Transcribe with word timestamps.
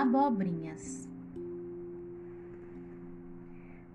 abobrinhas. 0.00 1.08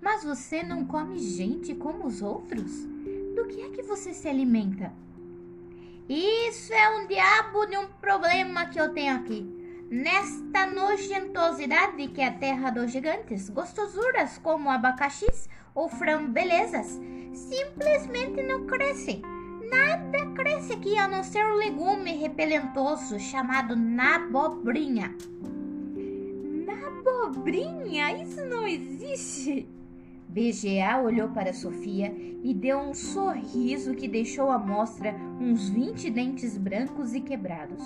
Mas 0.02 0.24
você 0.24 0.62
não 0.62 0.86
come 0.86 1.18
gente 1.18 1.74
como 1.74 2.06
os 2.06 2.22
outros? 2.22 2.86
Do 3.36 3.48
que 3.48 3.62
é 3.62 3.70
que 3.70 3.82
você 3.82 4.14
se 4.14 4.28
alimenta? 4.28 4.94
Isso 6.08 6.72
é 6.72 6.90
um 6.98 7.08
diabo 7.08 7.66
de 7.66 7.78
um 7.78 7.88
problema 8.00 8.68
que 8.68 8.80
eu 8.80 8.94
tenho 8.94 9.16
aqui. 9.16 9.52
Nesta 9.90 10.68
nojentosidade 10.68 12.08
que 12.10 12.22
é 12.22 12.28
a 12.28 12.34
terra 12.34 12.70
dos 12.70 12.92
gigantes, 12.92 13.50
gostosuras 13.50 14.38
como 14.38 14.70
abacaxis 14.70 15.50
ou 15.74 15.90
frambelezas 15.90 17.00
simplesmente 17.34 18.44
não 18.44 18.68
crescem. 18.68 19.22
Nada 19.70 20.32
cresce 20.36 20.74
aqui 20.74 20.98
a 20.98 21.08
não 21.08 21.24
ser 21.24 21.44
um 21.44 21.56
legume 21.56 22.12
repelentoso 22.12 23.20
chamado 23.20 23.76
nabobrinha. 23.76 25.16
Nabobrinha? 26.66 28.22
Isso 28.22 28.44
não 28.46 28.68
existe! 28.68 29.68
BGA 30.28 30.98
olhou 31.02 31.30
para 31.30 31.54
Sofia 31.54 32.14
e 32.44 32.54
deu 32.54 32.78
um 32.80 32.94
sorriso 32.94 33.94
que 33.94 34.08
deixou 34.08 34.52
à 34.52 34.58
mostra 34.58 35.16
uns 35.40 35.70
20 35.70 36.10
dentes 36.10 36.58
brancos 36.58 37.14
e 37.14 37.22
quebrados. 37.22 37.82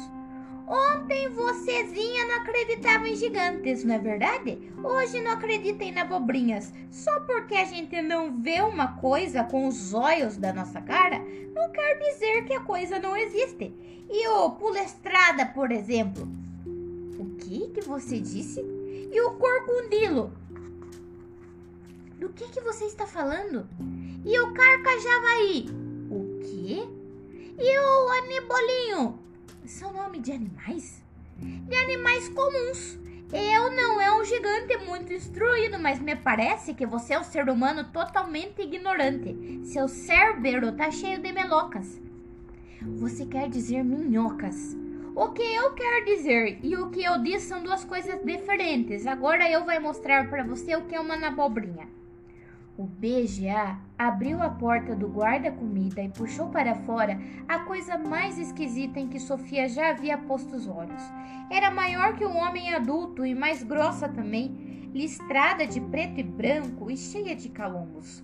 Ontem 0.67 1.29
vocêzinha 1.29 2.25
não 2.25 2.35
acreditava 2.41 3.07
em 3.07 3.15
gigantes, 3.15 3.83
não 3.83 3.95
é 3.95 3.99
verdade? 3.99 4.59
Hoje 4.83 5.19
não 5.19 5.31
acredita 5.31 5.83
em 5.83 5.97
abobrinhas. 5.99 6.71
Só 6.91 7.19
porque 7.21 7.55
a 7.55 7.65
gente 7.65 7.99
não 8.01 8.39
vê 8.39 8.61
uma 8.61 8.95
coisa 8.97 9.43
com 9.43 9.67
os 9.67 9.93
olhos 9.93 10.37
da 10.37 10.53
nossa 10.53 10.79
cara, 10.79 11.19
não 11.55 11.71
quer 11.71 11.97
dizer 11.97 12.45
que 12.45 12.53
a 12.53 12.61
coisa 12.61 12.99
não 12.99 13.17
existe. 13.17 13.73
E 14.09 14.27
o 14.27 14.51
pulestrada, 14.51 15.45
por 15.47 15.71
exemplo? 15.71 16.27
Que 17.49 17.67
que 17.69 17.81
você 17.81 18.19
disse? 18.19 18.63
E 19.11 19.21
o 19.21 19.31
corcundilo? 19.31 20.31
Do 22.19 22.29
que 22.29 22.47
que 22.47 22.61
você 22.61 22.85
está 22.85 23.07
falando? 23.07 23.67
E 24.23 24.39
o 24.39 24.53
carcajavaí? 24.53 25.65
O 26.11 26.39
quê? 26.43 26.87
E 27.57 27.79
o 27.79 28.09
anibolinho? 28.09 29.19
São 29.65 29.91
nome 29.91 30.19
de 30.19 30.31
animais? 30.31 31.03
De 31.39 31.75
animais 31.75 32.29
comuns. 32.29 32.99
Eu 33.33 33.71
não 33.71 33.99
é 33.99 34.11
um 34.15 34.23
gigante 34.23 34.77
muito 34.85 35.11
instruído, 35.11 35.79
mas 35.79 35.99
me 35.99 36.15
parece 36.15 36.75
que 36.75 36.85
você 36.85 37.15
é 37.15 37.19
um 37.19 37.23
ser 37.23 37.49
humano 37.49 37.83
totalmente 37.85 38.61
ignorante. 38.61 39.61
Seu 39.63 39.87
cérebro 39.87 40.73
tá 40.73 40.91
cheio 40.91 41.19
de 41.19 41.31
melocas. 41.31 41.99
Você 42.99 43.25
quer 43.25 43.49
dizer 43.49 43.83
minhocas. 43.83 44.77
O 45.21 45.33
que 45.33 45.43
eu 45.43 45.73
quero 45.73 46.05
dizer 46.05 46.59
e 46.63 46.77
o 46.77 46.89
que 46.91 47.03
eu 47.03 47.21
disse 47.21 47.47
são 47.47 47.61
duas 47.61 47.83
coisas 47.83 48.23
diferentes. 48.23 49.05
Agora 49.05 49.51
eu 49.51 49.65
vou 49.65 49.81
mostrar 49.81 50.29
para 50.29 50.45
você 50.45 50.77
o 50.77 50.85
que 50.85 50.95
é 50.95 50.99
uma 51.01 51.15
abobrinha. 51.27 51.89
O 52.77 52.85
BGA 52.85 53.77
abriu 53.97 54.41
a 54.41 54.49
porta 54.49 54.95
do 54.95 55.09
guarda-comida 55.09 56.01
e 56.01 56.07
puxou 56.07 56.47
para 56.47 56.73
fora 56.73 57.19
a 57.49 57.59
coisa 57.59 57.97
mais 57.97 58.39
esquisita 58.39 58.97
em 58.97 59.09
que 59.09 59.19
Sofia 59.19 59.67
já 59.67 59.89
havia 59.89 60.17
posto 60.17 60.55
os 60.55 60.69
olhos. 60.69 61.03
Era 61.51 61.69
maior 61.69 62.15
que 62.15 62.25
um 62.25 62.37
homem 62.37 62.73
adulto 62.73 63.25
e 63.25 63.35
mais 63.35 63.61
grossa 63.61 64.07
também, 64.07 64.89
listrada 64.93 65.67
de 65.67 65.81
preto 65.81 66.21
e 66.21 66.23
branco 66.23 66.89
e 66.89 66.95
cheia 66.95 67.35
de 67.35 67.49
calombos. 67.49 68.23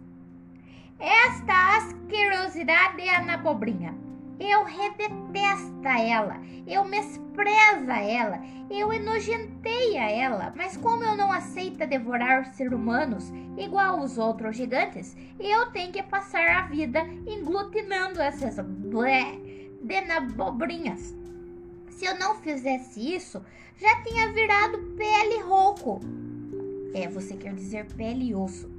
Esta 0.98 1.76
asquerosidade 1.76 3.02
é 3.02 3.18
a 3.18 3.22
nabobrinha. 3.22 4.05
Eu 4.40 4.64
redetesta 4.64 6.00
ela, 6.00 6.42
eu 6.68 6.84
mespreza 6.84 7.94
ela, 7.94 8.42
eu 8.70 8.92
enojenteia 8.92 10.10
ela, 10.12 10.54
mas 10.56 10.76
como 10.76 11.04
eu 11.04 11.16
não 11.16 11.32
aceita 11.32 11.88
devorar 11.88 12.46
ser 12.54 12.74
humanos 12.74 13.32
igual 13.58 14.02
os 14.02 14.18
outros 14.18 14.58
gigantes, 14.58 15.16
eu 15.40 15.72
tenho 15.72 15.92
que 15.92 16.04
passar 16.04 16.48
a 16.48 16.62
vida 16.64 17.02
englutinando 17.26 18.22
essas 18.22 18.60
blé 18.60 19.40
de 19.82 20.02
nabobrinhas. 20.02 21.16
Se 21.90 22.06
eu 22.06 22.20
não 22.20 22.36
fizesse 22.36 23.16
isso, 23.16 23.42
já 23.78 24.02
tinha 24.04 24.34
virado 24.34 24.78
pele 24.98 25.42
rouco. 25.42 26.02
É, 26.94 27.08
você 27.08 27.36
quer 27.36 27.54
dizer 27.54 27.86
pele 27.94 28.30
e 28.30 28.36
osso. 28.36 28.75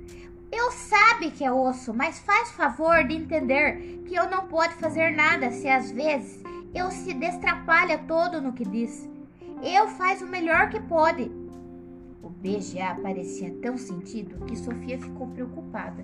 Eu 0.59 0.73
sabe 0.73 1.33
que 1.33 1.45
é 1.45 1.53
osso, 1.53 1.93
mas 1.93 2.19
faz 2.19 2.51
favor 2.53 3.05
de 3.07 3.15
entender 3.15 4.03
que 4.07 4.15
eu 4.15 4.31
não 4.31 4.47
pode 4.47 4.73
fazer 4.77 5.11
nada 5.15 5.51
se 5.51 5.69
às 5.69 5.91
vezes 5.91 6.43
eu 6.75 6.91
se 6.91 7.13
destrapalha 7.13 7.99
todo 7.99 8.41
no 8.41 8.55
que 8.55 8.65
diz. 8.65 9.07
Eu 9.63 9.87
faz 9.87 10.23
o 10.23 10.27
melhor 10.27 10.71
que 10.71 10.81
pode. 10.81 11.31
O 12.23 12.31
BGA 12.31 12.99
parecia 13.03 13.55
tão 13.61 13.77
sentido 13.77 14.47
que 14.47 14.57
Sofia 14.57 14.99
ficou 14.99 15.27
preocupada. 15.27 16.03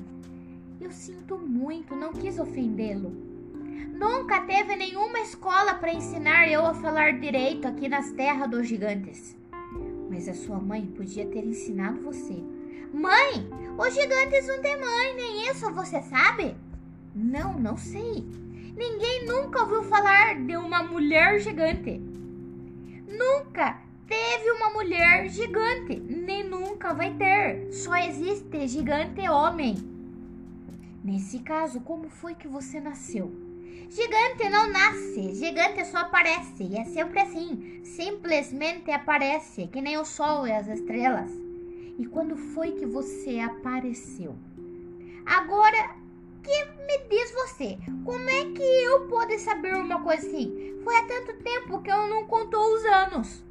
Eu 0.78 0.92
sinto 0.92 1.38
muito, 1.38 1.96
não 1.96 2.12
quis 2.12 2.38
ofendê-lo. 2.38 3.10
Nunca 3.98 4.42
teve 4.42 4.76
nenhuma 4.76 5.20
escola 5.20 5.72
para 5.76 5.94
ensinar 5.94 6.46
eu 6.46 6.66
a 6.66 6.74
falar 6.74 7.18
direito 7.18 7.66
aqui 7.66 7.88
nas 7.88 8.12
terras 8.12 8.50
dos 8.50 8.68
gigantes. 8.68 9.34
Mas 10.10 10.28
a 10.28 10.34
sua 10.34 10.60
mãe 10.60 10.84
podia 10.84 11.26
ter 11.26 11.42
ensinado 11.42 12.02
você. 12.02 12.51
Mãe, 12.92 13.48
os 13.78 13.94
gigantes 13.94 14.46
não 14.46 14.60
têm 14.60 14.78
mãe, 14.78 15.14
nem 15.14 15.48
isso, 15.50 15.72
você 15.72 16.02
sabe? 16.02 16.54
Não, 17.14 17.58
não 17.58 17.76
sei. 17.76 18.24
Ninguém 18.76 19.26
nunca 19.26 19.62
ouviu 19.62 19.82
falar 19.82 20.34
de 20.44 20.56
uma 20.56 20.82
mulher 20.82 21.38
gigante. 21.40 22.00
Nunca 23.06 23.80
teve 24.06 24.50
uma 24.52 24.70
mulher 24.70 25.28
gigante, 25.28 25.96
nem 26.00 26.44
nunca 26.44 26.94
vai 26.94 27.14
ter. 27.14 27.72
Só 27.72 27.96
existe 27.96 28.66
gigante 28.68 29.28
homem. 29.28 29.76
Nesse 31.04 31.40
caso, 31.40 31.80
como 31.80 32.08
foi 32.08 32.34
que 32.34 32.46
você 32.46 32.80
nasceu? 32.80 33.30
Gigante 33.90 34.48
não 34.48 34.70
nasce, 34.70 35.34
gigante 35.34 35.84
só 35.84 35.98
aparece, 35.98 36.64
e 36.64 36.76
é 36.78 36.84
sempre 36.84 37.20
assim. 37.20 37.80
Simplesmente 37.84 38.90
aparece, 38.90 39.66
que 39.66 39.82
nem 39.82 39.98
o 39.98 40.04
sol 40.04 40.46
e 40.46 40.52
as 40.52 40.66
estrelas. 40.68 41.41
E 41.98 42.06
quando 42.06 42.36
foi 42.36 42.72
que 42.72 42.86
você 42.86 43.38
apareceu? 43.38 44.34
Agora, 45.24 45.96
que 46.42 46.64
me 46.86 46.98
diz 47.08 47.32
você? 47.32 47.78
Como 48.04 48.28
é 48.28 48.44
que 48.52 48.62
eu 48.62 49.06
pude 49.06 49.38
saber 49.38 49.74
uma 49.74 50.02
coisa 50.02 50.26
assim? 50.26 50.80
Foi 50.82 50.96
há 50.96 51.06
tanto 51.06 51.34
tempo 51.42 51.80
que 51.80 51.90
eu 51.90 52.08
não 52.08 52.26
contou 52.26 52.74
os 52.74 52.84
anos. 52.84 53.44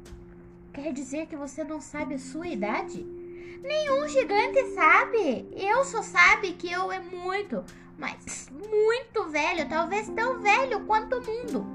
Quer 0.72 0.92
dizer 0.92 1.26
que 1.26 1.36
você 1.36 1.64
não 1.64 1.80
sabe 1.80 2.14
a 2.14 2.18
sua 2.18 2.48
idade? 2.48 3.02
Nenhum 3.62 4.08
gigante 4.08 4.74
sabe. 4.74 5.48
Eu 5.52 5.84
só 5.84 6.02
sabe 6.02 6.52
que 6.52 6.70
eu 6.70 6.90
é 6.90 7.00
muito, 7.00 7.64
mas 7.98 8.50
muito 8.50 9.30
velho, 9.30 9.68
talvez 9.68 10.08
tão 10.08 10.40
velho 10.40 10.80
quanto 10.80 11.16
o 11.16 11.26
mundo. 11.26 11.66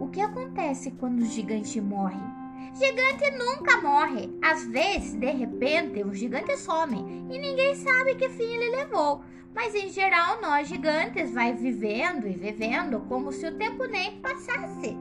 O 0.00 0.08
que 0.08 0.20
acontece 0.20 0.90
quando 0.92 1.20
o 1.20 1.26
gigante 1.26 1.80
morre? 1.80 2.41
Gigante 2.74 3.30
nunca 3.32 3.80
morre. 3.80 4.30
Às 4.42 4.66
vezes, 4.66 5.14
de 5.14 5.30
repente, 5.30 6.02
o 6.02 6.14
gigante 6.14 6.56
some 6.56 6.96
e 7.30 7.38
ninguém 7.38 7.74
sabe 7.74 8.14
que 8.14 8.28
fim 8.28 8.54
ele 8.54 8.76
levou. 8.76 9.22
Mas 9.54 9.74
em 9.74 9.90
geral, 9.90 10.40
nós 10.40 10.68
gigantes 10.68 11.32
vai 11.32 11.52
vivendo 11.52 12.26
e 12.26 12.32
vivendo 12.32 13.00
como 13.08 13.30
se 13.30 13.46
o 13.46 13.56
tempo 13.56 13.84
nem 13.84 14.18
passasse. 14.20 14.96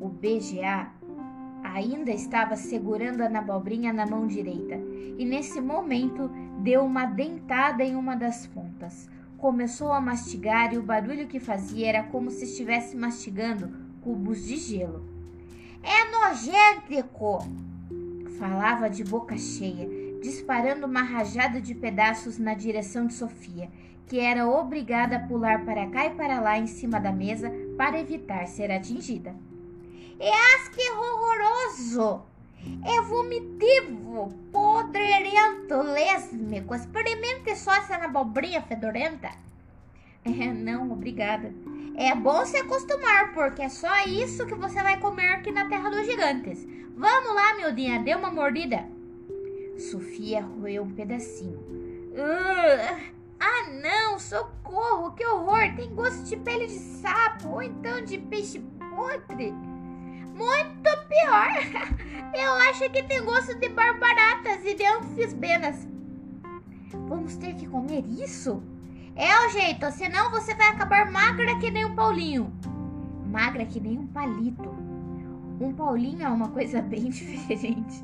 O 0.00 0.08
BGA 0.08 0.92
ainda 1.64 2.12
estava 2.12 2.54
segurando 2.56 3.22
a 3.22 3.28
nabobrinha 3.28 3.92
na 3.92 4.06
mão 4.06 4.26
direita 4.26 4.76
e 5.18 5.24
nesse 5.24 5.60
momento 5.60 6.30
deu 6.60 6.84
uma 6.84 7.06
dentada 7.06 7.82
em 7.82 7.96
uma 7.96 8.14
das 8.14 8.46
pontas. 8.46 9.08
Começou 9.38 9.92
a 9.92 10.00
mastigar 10.00 10.72
e 10.72 10.78
o 10.78 10.82
barulho 10.82 11.26
que 11.26 11.40
fazia 11.40 11.88
era 11.88 12.02
como 12.04 12.30
se 12.30 12.44
estivesse 12.44 12.96
mastigando 12.96 13.70
cubos 14.00 14.46
de 14.46 14.56
gelo. 14.56 15.13
É 15.84 16.10
nojento! 16.10 17.46
Falava 18.38 18.88
de 18.88 19.04
boca 19.04 19.36
cheia, 19.36 19.86
disparando 20.22 20.86
uma 20.86 21.02
rajada 21.02 21.60
de 21.60 21.74
pedaços 21.74 22.38
na 22.38 22.54
direção 22.54 23.06
de 23.06 23.12
Sofia, 23.12 23.70
que 24.06 24.18
era 24.18 24.48
obrigada 24.48 25.16
a 25.16 25.26
pular 25.26 25.64
para 25.64 25.86
cá 25.88 26.06
e 26.06 26.14
para 26.14 26.40
lá 26.40 26.58
em 26.58 26.66
cima 26.66 26.98
da 26.98 27.12
mesa 27.12 27.52
para 27.76 28.00
evitar 28.00 28.46
ser 28.46 28.70
atingida. 28.70 29.34
É 30.18 30.30
asque 30.56 30.80
horroroso! 30.90 32.22
É 32.82 33.00
vomitivo, 33.02 34.32
podrerento, 34.50 35.82
lésmico. 35.82 36.74
Experimente 36.74 37.54
só 37.56 37.74
essa 37.74 37.96
abobrinha 37.96 38.62
fedorenta. 38.62 39.43
É, 40.24 40.52
não, 40.52 40.90
obrigada. 40.90 41.52
É 41.96 42.14
bom 42.14 42.44
se 42.44 42.56
acostumar, 42.56 43.32
porque 43.34 43.62
é 43.62 43.68
só 43.68 44.04
isso 44.06 44.46
que 44.46 44.54
você 44.54 44.82
vai 44.82 44.98
comer 44.98 45.28
aqui 45.34 45.52
na 45.52 45.68
Terra 45.68 45.90
dos 45.90 46.06
Gigantes. 46.06 46.66
Vamos 46.96 47.34
lá, 47.34 47.54
miudinha, 47.56 48.02
dê 48.02 48.14
uma 48.14 48.30
mordida. 48.30 48.84
Sofia 49.78 50.42
roeu 50.42 50.84
um 50.84 50.90
pedacinho. 50.90 51.58
Uh, 51.58 53.12
ah, 53.38 53.70
não, 53.82 54.18
socorro, 54.18 55.12
que 55.12 55.26
horror! 55.26 55.74
Tem 55.76 55.94
gosto 55.94 56.24
de 56.24 56.36
pele 56.36 56.66
de 56.66 56.78
sapo 56.78 57.48
ou 57.48 57.62
então 57.62 58.04
de 58.04 58.18
peixe 58.18 58.60
podre. 58.90 59.52
Muito 59.52 60.90
pior. 61.08 61.48
Eu 62.34 62.52
acho 62.70 62.90
que 62.90 63.02
tem 63.02 63.24
gosto 63.24 63.54
de 63.54 63.68
barbaratas 63.68 64.64
e 64.64 64.74
de 64.74 64.84
anfisbenas. 64.86 65.86
Vamos 67.08 67.36
ter 67.36 67.54
que 67.54 67.66
comer 67.66 68.04
isso? 68.06 68.62
É 69.16 69.46
o 69.46 69.50
jeito, 69.50 69.88
senão 69.92 70.28
você 70.30 70.54
vai 70.56 70.68
acabar 70.68 71.08
magra 71.08 71.56
que 71.60 71.70
nem 71.70 71.84
um 71.84 71.94
Paulinho. 71.94 72.52
Magra 73.26 73.64
que 73.64 73.78
nem 73.78 73.96
um 73.96 74.08
palito. 74.08 74.68
Um 75.60 75.72
Paulinho 75.72 76.24
é 76.24 76.28
uma 76.28 76.48
coisa 76.48 76.82
bem 76.82 77.10
diferente. 77.10 78.02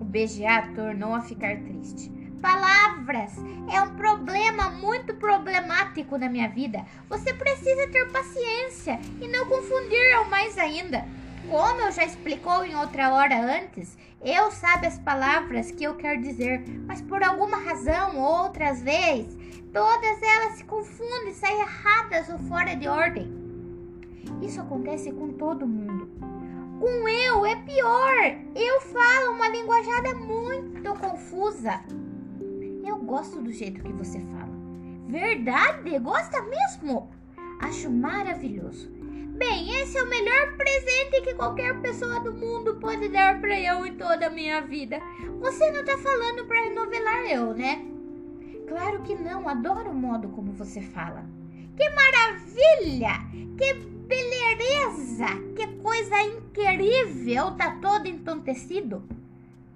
O 0.00 0.04
BGA 0.04 0.70
tornou 0.74 1.14
a 1.14 1.20
ficar 1.20 1.56
triste. 1.56 2.10
Palavras 2.40 3.32
é 3.70 3.82
um 3.82 3.96
problema 3.96 4.70
muito 4.70 5.14
problemático 5.14 6.16
na 6.16 6.28
minha 6.28 6.48
vida. 6.48 6.86
Você 7.08 7.34
precisa 7.34 7.88
ter 7.88 8.10
paciência 8.12 9.00
e 9.20 9.26
não 9.26 9.46
confundir 9.46 10.14
ao 10.14 10.26
mais 10.26 10.56
ainda. 10.56 11.04
Como 11.48 11.80
eu 11.80 11.90
já 11.90 12.04
explicou 12.04 12.64
em 12.64 12.76
outra 12.76 13.12
hora 13.12 13.58
antes, 13.58 13.98
eu 14.22 14.50
sabe 14.52 14.86
as 14.86 14.98
palavras 14.98 15.70
que 15.70 15.82
eu 15.82 15.96
quero 15.96 16.20
dizer, 16.20 16.62
mas 16.86 17.02
por 17.02 17.22
alguma 17.22 17.56
razão, 17.56 18.18
outras 18.18 18.82
vezes, 18.82 19.36
todas 19.72 20.22
elas 20.22 20.54
se 20.54 20.64
confundem, 20.64 21.32
saem 21.32 21.60
erradas 21.60 22.28
ou 22.28 22.38
fora 22.38 22.74
de 22.74 22.88
ordem. 22.88 23.32
Isso 24.42 24.60
acontece 24.60 25.12
com 25.12 25.32
todo 25.32 25.66
mundo. 25.66 26.08
Com 26.80 27.08
eu 27.08 27.44
é 27.44 27.56
pior. 27.56 28.16
Eu 28.54 28.80
falo 28.80 29.32
uma 29.32 29.48
linguajada 29.48 30.14
muito 30.14 30.94
confusa. 30.94 31.80
Eu 32.86 32.96
gosto 32.96 33.40
do 33.40 33.52
jeito 33.52 33.82
que 33.82 33.92
você 33.92 34.18
fala. 34.20 34.50
Verdade? 35.06 35.98
Gosta 35.98 36.40
mesmo? 36.42 37.10
Acho 37.60 37.90
maravilhoso. 37.90 38.90
Bem, 39.36 39.80
esse 39.80 39.96
é 39.96 40.02
o 40.02 40.08
melhor 40.08 40.56
presente 40.56 41.22
que 41.22 41.34
qualquer 41.34 41.80
pessoa 41.80 42.20
do 42.20 42.32
mundo 42.32 42.76
pode 42.76 43.08
dar 43.08 43.40
para 43.40 43.58
eu 43.58 43.86
em 43.86 43.94
toda 43.96 44.26
a 44.26 44.30
minha 44.30 44.60
vida. 44.60 45.00
Você 45.40 45.70
não 45.70 45.84
tá 45.84 45.96
falando 45.98 46.46
para 46.46 46.60
renovelar 46.60 47.24
eu, 47.26 47.54
né? 47.54 47.82
Claro 48.70 49.02
que 49.02 49.16
não, 49.16 49.48
adoro 49.48 49.90
o 49.90 49.94
modo 49.94 50.28
como 50.28 50.52
você 50.52 50.80
fala. 50.80 51.24
Que 51.76 51.90
maravilha! 51.90 53.14
Que 53.58 53.74
beleza! 54.06 55.26
Que 55.56 55.66
coisa 55.78 56.22
incrível! 56.22 57.50
Tá 57.56 57.80
todo 57.82 58.06
entontecido. 58.06 59.02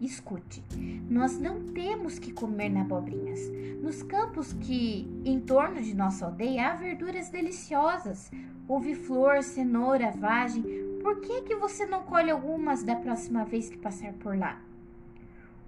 Escute, 0.00 0.62
nós 1.11 1.37
não 1.41 1.64
temos 1.73 2.20
que 2.20 2.32
comer 2.32 2.69
na 2.69 2.82
abobrinhas. 2.82 3.41
Nos 3.82 4.05
campos 4.05 4.52
que 4.52 5.12
em 5.25 5.40
torno 5.40 5.82
de 5.82 5.93
nossa 5.93 6.26
aldeia 6.26 6.69
há 6.69 6.76
verduras 6.76 7.31
deliciosas, 7.31 8.31
couve-flor, 8.69 9.43
cenoura, 9.43 10.12
vagem. 10.12 10.62
Por 11.02 11.20
que 11.20 11.43
que 11.43 11.56
você 11.56 11.85
não 11.85 12.05
colhe 12.05 12.31
algumas 12.31 12.85
da 12.85 12.94
próxima 12.94 13.44
vez 13.44 13.69
que 13.69 13.76
passar 13.76 14.12
por 14.12 14.38
lá? 14.38 14.62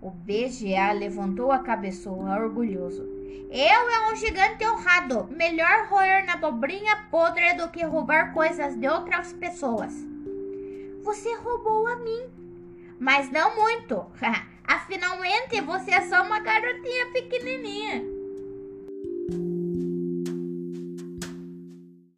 O 0.00 0.10
BGA 0.10 0.92
levantou 0.92 1.50
a 1.50 1.58
cabeçola 1.58 2.40
orgulhoso. 2.40 3.15
Eu 3.50 3.88
é 3.90 4.12
um 4.12 4.16
gigante 4.16 4.66
honrado. 4.66 5.28
Melhor 5.30 5.88
roer 5.88 6.26
na 6.26 6.34
abobrinha 6.34 7.06
podre 7.10 7.54
do 7.54 7.68
que 7.68 7.84
roubar 7.84 8.32
coisas 8.32 8.76
de 8.76 8.88
outras 8.88 9.32
pessoas. 9.32 9.92
Você 11.02 11.34
roubou 11.36 11.86
a 11.86 11.96
mim, 11.96 12.22
mas 12.98 13.30
não 13.30 13.54
muito. 13.54 14.06
Afinalmente, 14.66 15.60
você 15.60 15.92
é 15.92 16.00
só 16.02 16.22
uma 16.24 16.40
garotinha 16.40 17.06
pequenininha. 17.12 18.15